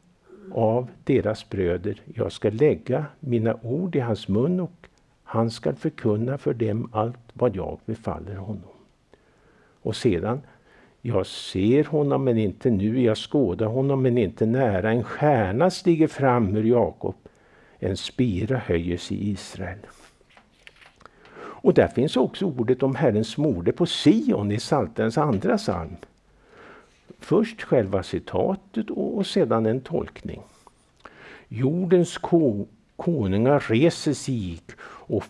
[0.52, 2.02] av deras bröder.
[2.14, 4.88] Jag ska lägga mina ord i hans mun och
[5.22, 8.70] han ska förkunna för dem allt vad jag befaller honom.
[9.82, 10.40] Och sedan,
[11.02, 14.90] jag ser honom men inte nu, jag skådar honom men inte nära.
[14.90, 17.14] En stjärna stiger fram ur Jakob,
[17.78, 19.78] en spira höjer sig i Israel.
[21.62, 25.96] Och där finns också ordet om Herrens morde på Sion i Psaltarens andra psalm.
[27.18, 30.42] Först själva citatet och sedan en tolkning.
[31.48, 35.24] Jordens ko konungar reser sig och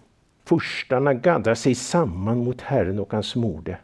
[0.44, 3.78] furstarna gaddar sig samman mot Herren och hans morde.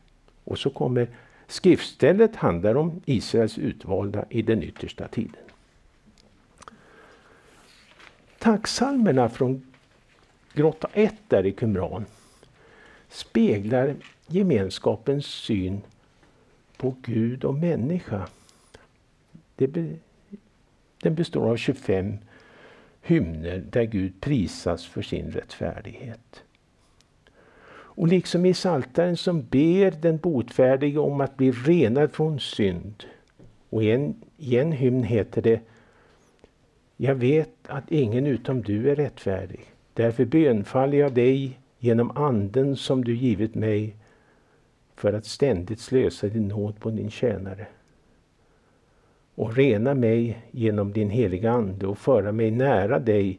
[0.44, 1.08] Och så kommer
[1.46, 5.42] skriftstället handlar om Israels utvalda i den yttersta tiden.
[8.38, 9.72] Tacksalmerna från
[10.54, 12.04] grotta 1 där i Qumran
[13.08, 13.94] speglar
[14.26, 15.80] gemenskapens syn
[16.76, 18.28] på Gud och människa.
[19.56, 19.96] Be,
[21.02, 22.18] den består av 25
[23.02, 26.42] hymner där Gud prisas för sin rättfärdighet.
[27.96, 33.04] Och liksom i Saltaren som ber den botfärdige om att bli renad från synd
[33.70, 35.60] Och i en, i en hymn heter det
[36.96, 39.60] Jag vet att ingen utom du är rättfärdig.
[39.94, 43.96] Därför bönfaller jag dig genom anden som du givit mig
[44.94, 47.66] för att ständigt slösa din nåd på din tjänare
[49.34, 53.38] och rena mig genom din heliga Ande och föra mig nära dig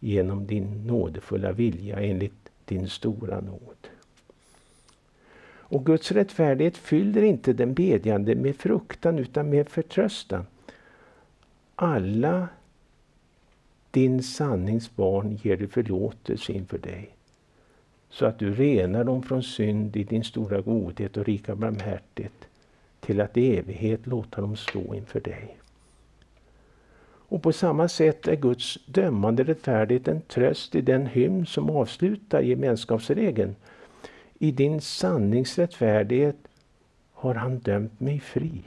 [0.00, 3.88] genom din nådefulla vilja enligt din stora nåd.
[5.46, 10.46] Och Guds rättfärdighet fyller inte den bedjande med fruktan utan med förtröstan.
[11.74, 12.48] Alla
[13.90, 17.14] din sannings barn ger du förlåtelse inför dig
[18.14, 22.48] så att du renar dem från synd i din stora godhet och rika barmhärtighet
[23.00, 25.56] till att i evighet låta dem stå inför dig.
[27.28, 32.40] Och på samma sätt är Guds dömande rättfärdighet en tröst i den hymn som avslutar
[32.40, 33.56] gemenskapsregeln.
[34.38, 36.36] I din sanningsrättfärdighet
[37.12, 38.62] har han dömt mig fri.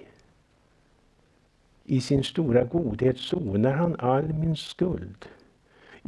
[1.85, 5.25] I sin stora godhet sonar han all min skuld.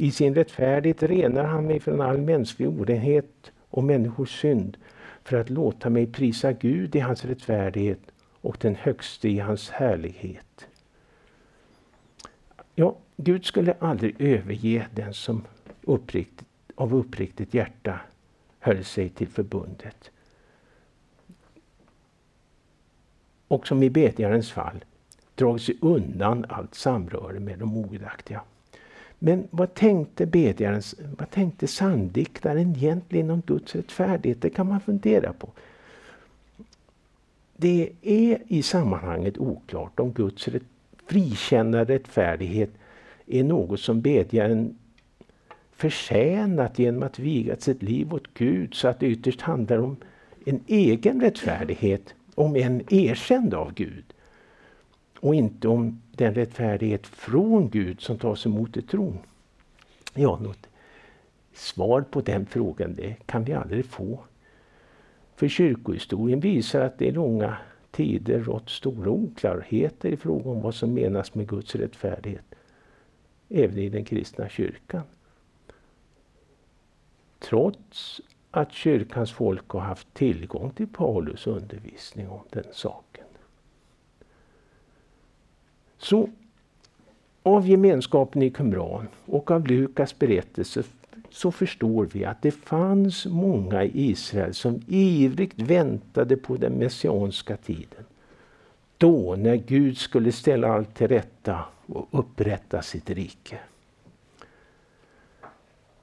[0.00, 4.76] I sin rättfärdighet renar han mig från all mänsklig orenhet och människors synd
[5.24, 8.00] för att låta mig prisa Gud i hans rättfärdighet
[8.40, 10.68] och den högste i hans härlighet.
[12.74, 15.44] Ja, Gud skulle aldrig överge den som
[15.82, 18.00] uppriktigt, av uppriktigt hjärta
[18.58, 20.10] höll sig till förbundet.
[23.48, 24.84] Och som i bedjarens fall
[25.34, 28.42] dragit sig undan allt samröre med de ogudaktiga.
[29.22, 30.82] Men vad tänkte bedjaren,
[31.18, 34.42] vad tänkte sanndiktaren egentligen om Guds rättfärdighet?
[34.42, 35.48] Det kan man fundera på.
[37.56, 40.62] Det är i sammanhanget oklart om Guds rätt,
[41.06, 42.70] frikännande rättfärdighet
[43.26, 44.78] är något som bedjaren
[45.72, 49.96] förtjänat genom att viga sitt liv åt Gud så att det ytterst handlar om
[50.44, 54.04] en egen rättfärdighet, om en erkänd av Gud.
[55.20, 59.18] Och inte om den rättfärdighet från Gud som tas emot i tron.
[60.14, 60.68] Ja, något
[61.54, 64.20] svar på den frågan det kan vi aldrig få.
[65.36, 67.56] För kyrkohistorien visar att det i långa
[67.90, 72.54] tider rått stora oklarheter i fråga om vad som menas med Guds rättfärdighet.
[73.48, 75.02] Även i den kristna kyrkan.
[77.38, 83.19] Trots att kyrkans folk har haft tillgång till Paulus undervisning om den saken.
[86.00, 86.28] Så
[87.42, 90.82] av gemenskapen i Qumran och av Lukas berättelse
[91.30, 97.56] så förstår vi att det fanns många i Israel som ivrigt väntade på den messianska
[97.56, 98.04] tiden.
[98.96, 103.58] Då när Gud skulle ställa allt till rätta och upprätta sitt rike.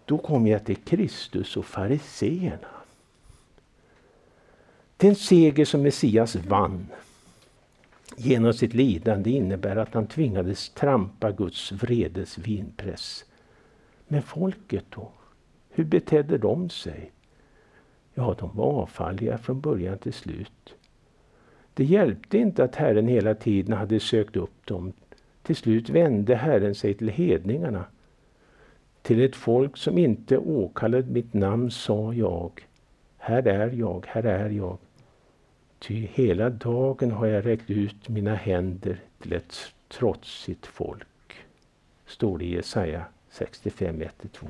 [0.06, 2.68] Då kom jag till Kristus och fariseerna.
[4.98, 6.88] Den seger som Messias vann
[8.20, 13.26] genom sitt lidande innebär att han tvingades trampa Guds vredes vinpress.
[14.08, 15.12] Men folket då?
[15.70, 17.12] Hur betedde de sig?
[18.14, 20.76] Ja, de var avfalliga från början till slut.
[21.74, 24.94] Det hjälpte inte att Herren hela tiden hade sökt upp dem.
[25.44, 27.86] Till slut vände Herren sig till hedningarna.
[29.02, 32.68] Till ett folk som inte åkallade mitt namn sa jag,
[33.18, 34.78] här är jag, här är jag.
[35.80, 41.08] Ty hela dagen har jag räckt ut mina händer till ett trotsigt folk.
[42.06, 44.48] Står det i Jesaja 65, 1-2.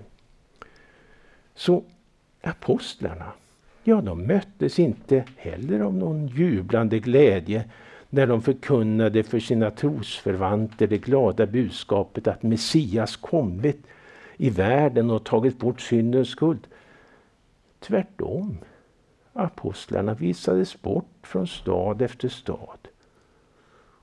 [1.55, 1.83] Så
[2.41, 3.31] apostlarna,
[3.83, 7.65] ja de möttes inte heller av någon jublande glädje
[8.09, 13.79] när de förkunnade för sina trosförvanter det glada budskapet att Messias kommit
[14.37, 16.67] i världen och tagit bort syndens skuld.
[17.79, 18.57] Tvärtom.
[19.39, 22.87] Apostlarna visades bort från stad efter stad.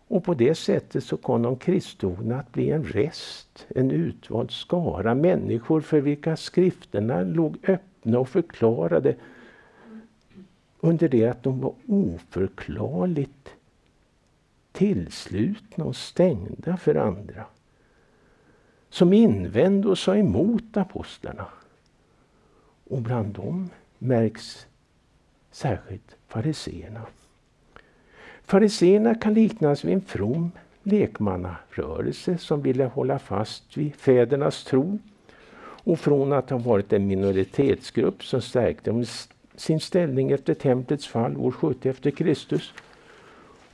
[0.09, 5.15] Och på det sättet så kom de kristna att bli en rest, en utvald skara
[5.15, 9.17] människor för vilka skrifterna låg öppna och förklarade
[10.81, 13.49] under det att de var oförklarligt
[14.73, 17.45] tillslutna och stängda för andra.
[18.91, 21.47] Som invände och sa emot apostlarna.
[22.85, 24.67] Och bland dem märks
[25.55, 27.01] särskilt fariseerna.
[28.45, 30.51] Fariseerna kan liknas vid en from
[30.83, 34.99] lekmannarörelse som ville hålla fast vid fädernas tro
[35.85, 39.05] och från att ha varit en minoritetsgrupp som stärkte
[39.57, 42.73] sin ställning efter templets fall år 70 efter Kristus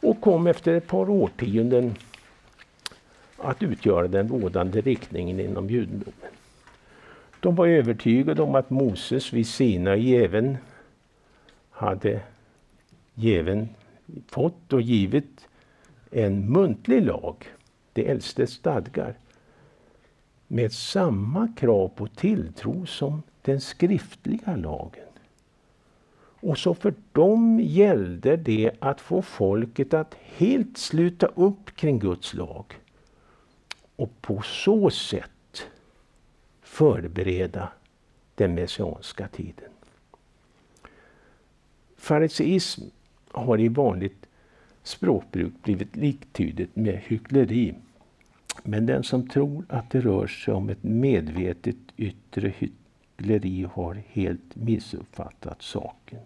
[0.01, 1.95] och kom efter ett par årtionden
[3.37, 6.31] att utgöra den rådande riktningen inom judendomen.
[7.41, 10.57] De var övertygade om att Moses vid Sinai även
[11.81, 12.21] hade
[13.15, 13.69] given,
[14.27, 15.49] fått och givit
[16.11, 17.47] en muntlig lag,
[17.93, 19.15] det äldste stadgar,
[20.47, 25.09] med samma krav på tilltro som den skriftliga lagen.
[26.43, 32.35] Och så för dem gällde det att få folket att helt sluta upp kring Guds
[32.35, 32.65] lag
[33.97, 35.67] och på så sätt
[36.63, 37.73] förbereda
[38.35, 39.71] den messianska tiden.
[42.01, 42.83] Fariseism
[43.29, 44.27] har i vanligt
[44.83, 47.75] språkbruk blivit liktydigt med hyckleri.
[48.63, 54.57] Men den som tror att det rör sig om ett medvetet yttre hyckleri har helt
[54.57, 56.19] missuppfattat saken.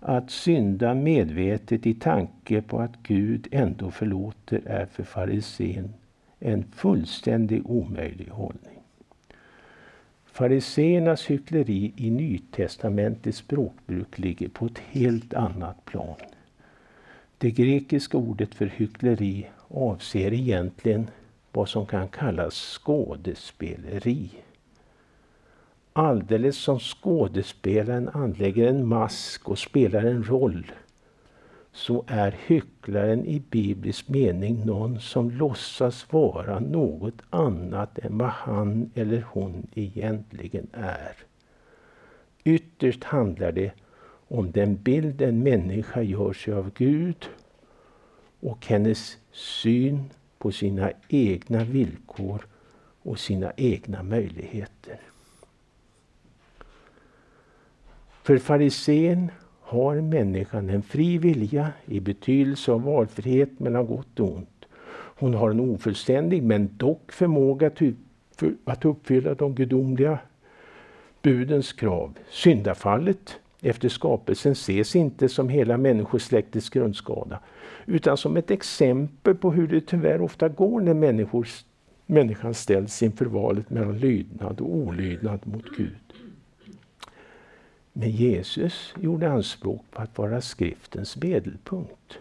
[0.00, 5.94] Att synda medvetet i tanke på att Gud ändå förlåter är för farisén
[6.40, 8.73] en fullständig omöjlig hållning.
[10.34, 16.16] Fariséernas hyckleri i Nytestamentets språkbruk ligger på ett helt annat plan.
[17.38, 21.10] Det grekiska ordet för hyckleri avser egentligen
[21.52, 24.30] vad som kan kallas skådespeleri.
[25.92, 30.72] Alldeles som skådespelaren anlägger en mask och spelar en roll
[31.74, 38.90] så är hycklaren i biblisk mening någon som låtsas vara något annat än vad han
[38.94, 41.16] eller hon egentligen är.
[42.44, 43.72] Ytterst handlar det
[44.28, 47.28] om den bild en människa gör sig av Gud
[48.40, 52.46] och hennes syn på sina egna villkor
[53.02, 55.00] och sina egna möjligheter.
[58.22, 59.30] För farisén
[59.64, 64.64] har människan en fri vilja i betydelse av valfrihet mellan gott och ont.
[65.16, 67.70] Hon har en ofullständig men dock förmåga
[68.64, 70.18] att uppfylla de gudomliga
[71.22, 72.18] budens krav.
[72.30, 77.40] Syndafallet efter skapelsen ses inte som hela människosläktets grundskada
[77.86, 81.48] utan som ett exempel på hur det tyvärr ofta går när människor,
[82.06, 86.03] människan ställs inför valet mellan lydnad och olydnad mot Gud.
[87.96, 92.18] Men Jesus gjorde anspråk på att vara skriftens medelpunkt.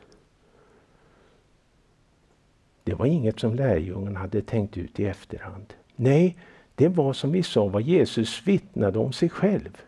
[2.84, 5.74] Det var inget som lärjungarna hade tänkt ut i efterhand.
[5.96, 6.38] Nej,
[6.76, 9.82] det var som vi sa vad Jesus vittnade om sig själv.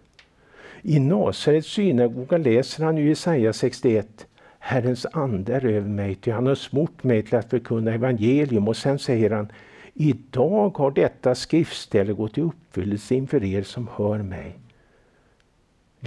[0.82, 4.28] I Nasarets synagoga läser han i Jesaja 61
[4.60, 8.68] Herrens ande är över mig, ty han har smort mig till att förkunna evangelium.
[8.68, 9.52] Och sen säger han
[9.94, 14.60] Idag har detta skriftställe gått i uppfyllelse inför er som hör mig.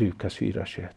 [0.00, 0.88] Lukas 4.21.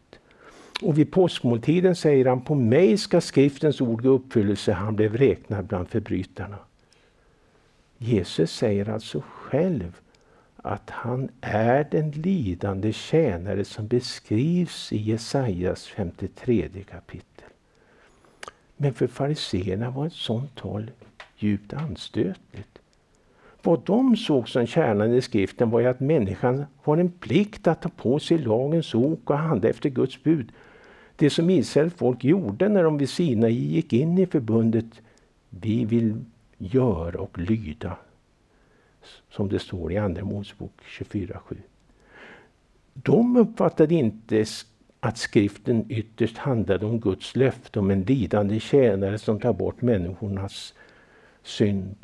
[0.82, 5.66] Och vid påskmåltiden säger han, på mig ska skriftens ord gå uppfyllelse, han blev räknad
[5.66, 6.58] bland förbrytarna.
[7.98, 9.96] Jesus säger alltså själv
[10.56, 17.48] att han är den lidande tjänare som beskrivs i Jesajas 53 kapitel.
[18.76, 20.90] Men för fariseerna var ett sådant tal
[21.36, 22.71] djupt anstötligt.
[23.62, 27.82] Vad de såg som kärnan i skriften var ju att människan har en plikt att
[27.82, 30.52] ta på sig lagens ok och handla efter Guds bud.
[31.16, 35.02] Det som Israels folk gjorde när de vid Sinai gick in i förbundet.
[35.50, 36.24] Vi vill
[36.58, 37.96] göra och lyda.
[39.30, 41.56] Som det står i Andra Mosebok 24.7.
[42.94, 44.44] De uppfattade inte
[45.00, 50.74] att skriften ytterst handlade om Guds löfte om en lidande tjänare som tar bort människornas
[51.42, 51.96] synd.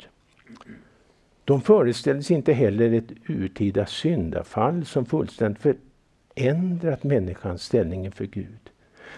[1.49, 5.77] De föreställdes inte heller ett urtida syndafall som fullständigt
[6.35, 8.69] förändrat människans ställning inför Gud.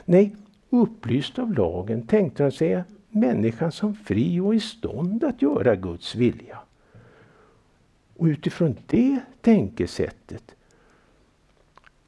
[0.06, 0.36] Nej,
[0.70, 6.16] upplyst av lagen tänkte de sig människan som fri och i stånd att göra Guds
[6.16, 6.60] vilja.
[8.18, 10.56] Och utifrån det tänkesättet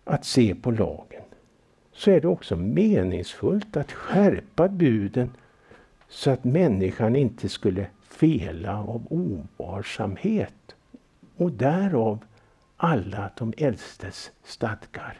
[0.03, 1.23] att se på lagen
[1.91, 5.31] så är det också meningsfullt att skärpa buden
[6.09, 10.75] så att människan inte skulle fela av ovarsamhet
[11.37, 12.25] och därav
[12.77, 15.17] alla de äldstes stadgar.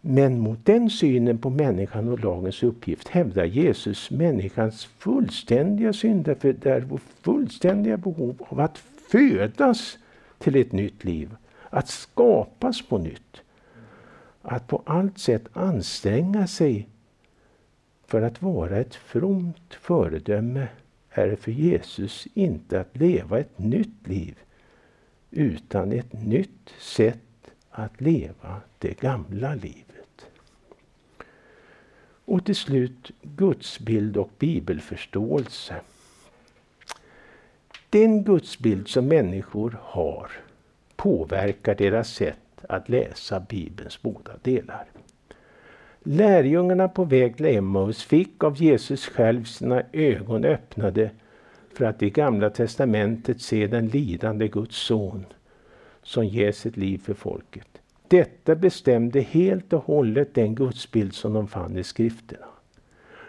[0.00, 7.00] Men mot den synen på människan och lagens uppgift hävdar Jesus människans fullständiga syndafördärv och
[7.00, 8.78] fullständiga behov av att
[9.08, 9.98] födas
[10.38, 11.36] till ett nytt liv,
[11.70, 13.42] att skapas på nytt.
[14.42, 16.88] Att på allt sätt anstränga sig
[18.06, 20.68] för att vara ett fromt föredöme
[21.10, 24.38] är för Jesus inte att leva ett nytt liv
[25.30, 27.18] utan ett nytt sätt
[27.70, 30.26] att leva det gamla livet.
[32.24, 35.80] Och till slut gudsbild och bibelförståelse.
[37.90, 40.30] Den gudsbild som människor har
[40.96, 44.86] påverkar deras sätt att läsa Bibelns båda delar.
[46.06, 51.10] Lärjungarna på väg till Emmaus fick av Jesus själv sina ögon öppnade
[51.74, 55.26] för att i Gamla testamentet se den lidande Guds son
[56.02, 57.68] som ger sitt liv för folket.
[58.08, 62.46] Detta bestämde helt och hållet den gudsbild som de fann i skrifterna.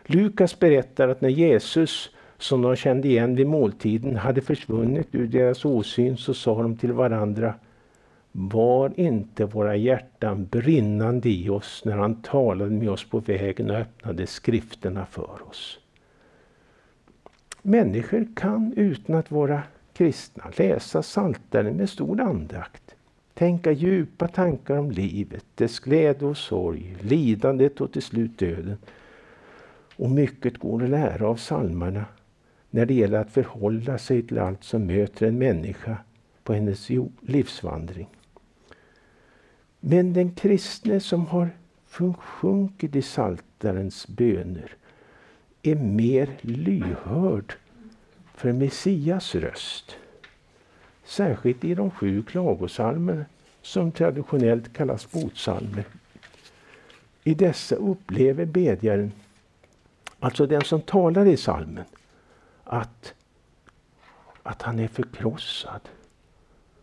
[0.05, 5.65] Lukas berättar att när Jesus, som de kände igen vid måltiden, hade försvunnit ur deras
[5.65, 7.53] åsyn så sa de till varandra
[8.37, 13.75] var inte våra hjärtan brinnande i oss när han talade med oss på vägen och
[13.75, 15.79] öppnade skrifterna för oss.
[17.61, 19.63] Människor kan utan att vara
[19.93, 22.95] kristna läsa Psaltaren med stor andakt.
[23.33, 28.77] Tänka djupa tankar om livet, dess glädje och sorg, lidandet och till slut döden.
[29.95, 32.05] Och mycket går att lära av psalmerna
[32.69, 35.97] när det gäller att förhålla sig till allt som möter en människa
[36.43, 36.89] på hennes
[37.21, 38.07] livsvandring.
[39.87, 41.49] Men den kristne som har
[42.17, 44.75] sjunkit i saltarens böner
[45.63, 47.53] är mer lyhörd
[48.33, 49.95] för Messias röst.
[51.03, 53.25] Särskilt i de sju klagosalmerna,
[53.61, 55.85] som traditionellt kallas botsalmer.
[57.23, 59.11] I dessa upplever bedjaren,
[60.19, 61.85] alltså den som talar i salmen,
[62.63, 63.13] att,
[64.43, 65.81] att han är förkrossad,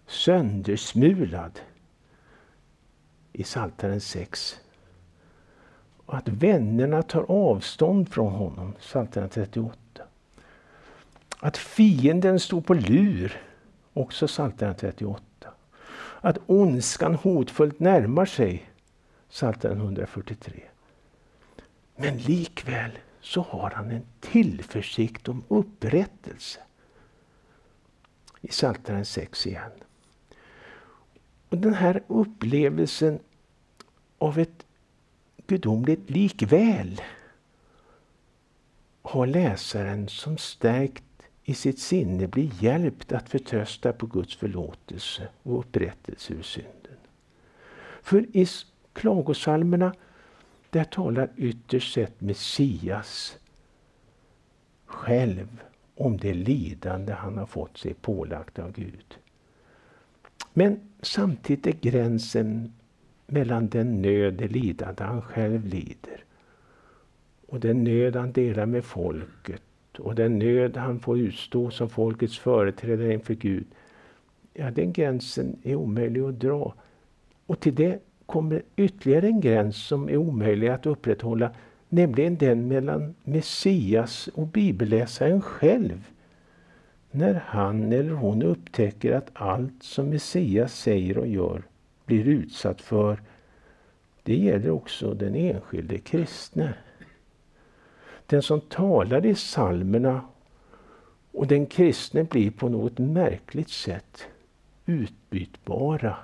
[0.07, 1.61] söndersmulad
[3.33, 4.61] i Psaltaren 6
[6.07, 9.78] och att vännerna tar avstånd från honom, Psaltaren 38.
[11.39, 13.43] Att fienden står på lur,
[13.93, 15.22] också Psaltaren 38.
[16.20, 18.70] Att ondskan hotfullt närmar sig,
[19.30, 20.62] Psaltaren 143.
[21.97, 26.61] Men likväl så har han en tillförsikt om upprättelse.
[28.41, 29.70] I Psaltaren 6 igen.
[31.53, 33.19] Och Den här upplevelsen
[34.19, 34.67] av ett
[35.47, 37.01] gudomligt likväl
[39.03, 41.05] har läsaren som stärkt
[41.45, 46.97] i sitt sinne blir hjälpt att förtrösta på Guds förlåtelse och upprättelse ur synden.
[48.03, 48.47] För i
[48.93, 49.95] klagosalmerna
[50.71, 53.39] där talar ytterst sett Messias
[54.87, 55.63] själv
[55.95, 59.19] om det lidande han har fått sig pålagt av Gud.
[60.53, 62.73] Men samtidigt är gränsen
[63.27, 66.25] mellan den nöd, det lidande han själv lider
[67.53, 69.63] och den nöd han delar med folket
[69.99, 73.67] och den nöd han får utstå som folkets företrädare inför Gud.
[74.55, 76.75] Ja, den gränsen är omöjlig att dra.
[77.47, 81.51] Och till det kommer ytterligare en gräns som är omöjlig att upprätthålla,
[81.89, 86.05] nämligen den mellan Messias och bibelläsaren själv.
[87.15, 91.63] När han eller hon upptäcker att allt som Messias säger och gör
[92.05, 93.23] blir utsatt för,
[94.23, 96.75] det gäller också den enskilde kristne.
[98.27, 100.21] Den som talar i psalmerna
[101.33, 104.27] och den kristne blir på något märkligt sätt
[104.87, 106.17] utbytbara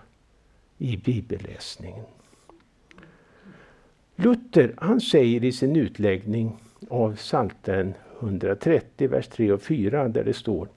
[0.78, 2.04] i bibelläsningen.
[4.16, 6.56] Luther han säger i sin utläggning
[6.88, 10.68] av Psaltaren 130, vers 3 och 4, där det står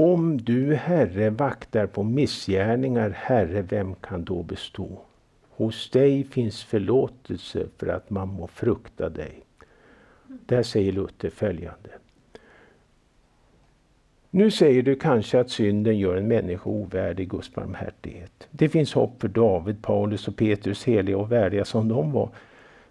[0.00, 5.00] om du, Herre, vaktar på missgärningar, Herre, vem kan då bestå?
[5.50, 9.42] Hos dig finns förlåtelse för att man må frukta dig.
[10.26, 11.90] Där säger Luther följande.
[14.30, 18.48] Nu säger du kanske att synden gör en människa ovärdig Guds barmhärtighet.
[18.50, 22.30] Det finns hopp för David, Paulus och Petrus, heliga och värdiga som de var.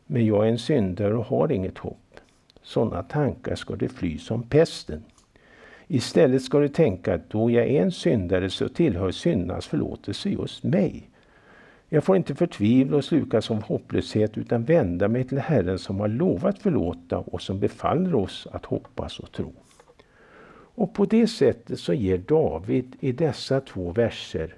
[0.06, 2.20] Men jag är en syndare och har inget hopp.
[2.62, 5.04] Sådana tankar ska det fly som pesten.
[5.88, 10.64] Istället ska du tänka att då jag är en syndare så tillhör syndernas förlåtelse just
[10.64, 11.10] mig.
[11.90, 16.08] Jag får inte förtvivla och slukas av hopplöshet utan vända mig till Herren som har
[16.08, 19.54] lovat förlåta och som befaller oss att hoppas och tro.
[20.78, 24.56] Och på det sättet så ger David i dessa två verser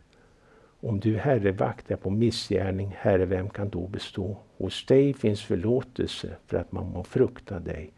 [0.81, 4.37] Om du Herre vaktar på missgärning, Herre vem kan då bestå?
[4.57, 7.91] Hos dig finns förlåtelse för att man må frukta dig.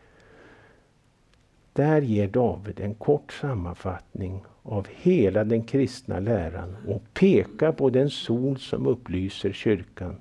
[1.74, 8.10] Där ger David en kort sammanfattning av hela den kristna läran och pekar på den
[8.10, 10.16] sol som upplyser kyrkan.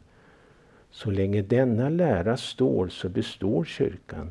[0.91, 4.31] Så länge denna lära står så består kyrkan,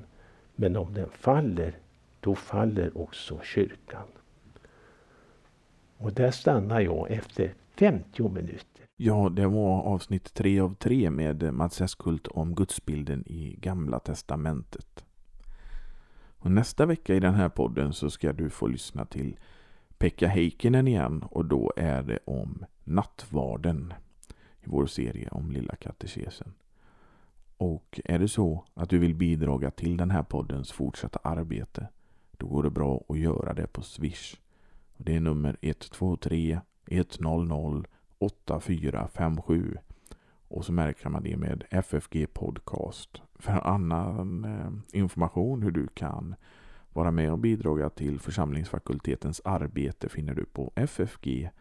[0.56, 1.78] men om den faller,
[2.20, 4.08] då faller också kyrkan.
[5.98, 8.86] Och där stannar jag efter 50 minuter.
[8.98, 15.06] Ja, det var avsnitt 3 av 3 med Mats Eskult om gudsbilden i Gamla Testamentet.
[16.40, 19.40] Och nästa vecka i den här podden så ska du få lyssna till
[19.98, 23.94] Pekka Heikkinen igen och då är det om nattvarden
[24.60, 26.54] i vår serie om Lilla katekesen.
[27.58, 31.88] Och är det så att du vill bidra till den här poddens fortsatta arbete
[32.40, 34.36] då går det bra att göra det på Swish.
[34.98, 37.84] Det är nummer 123 100
[38.18, 39.78] 8457
[40.50, 43.22] och så märker man det med FFG Podcast.
[43.36, 46.36] För annan eh, information hur du kan
[46.94, 51.52] vara med och bidra till församlingsfakultetens arbete finner du på ffg.se.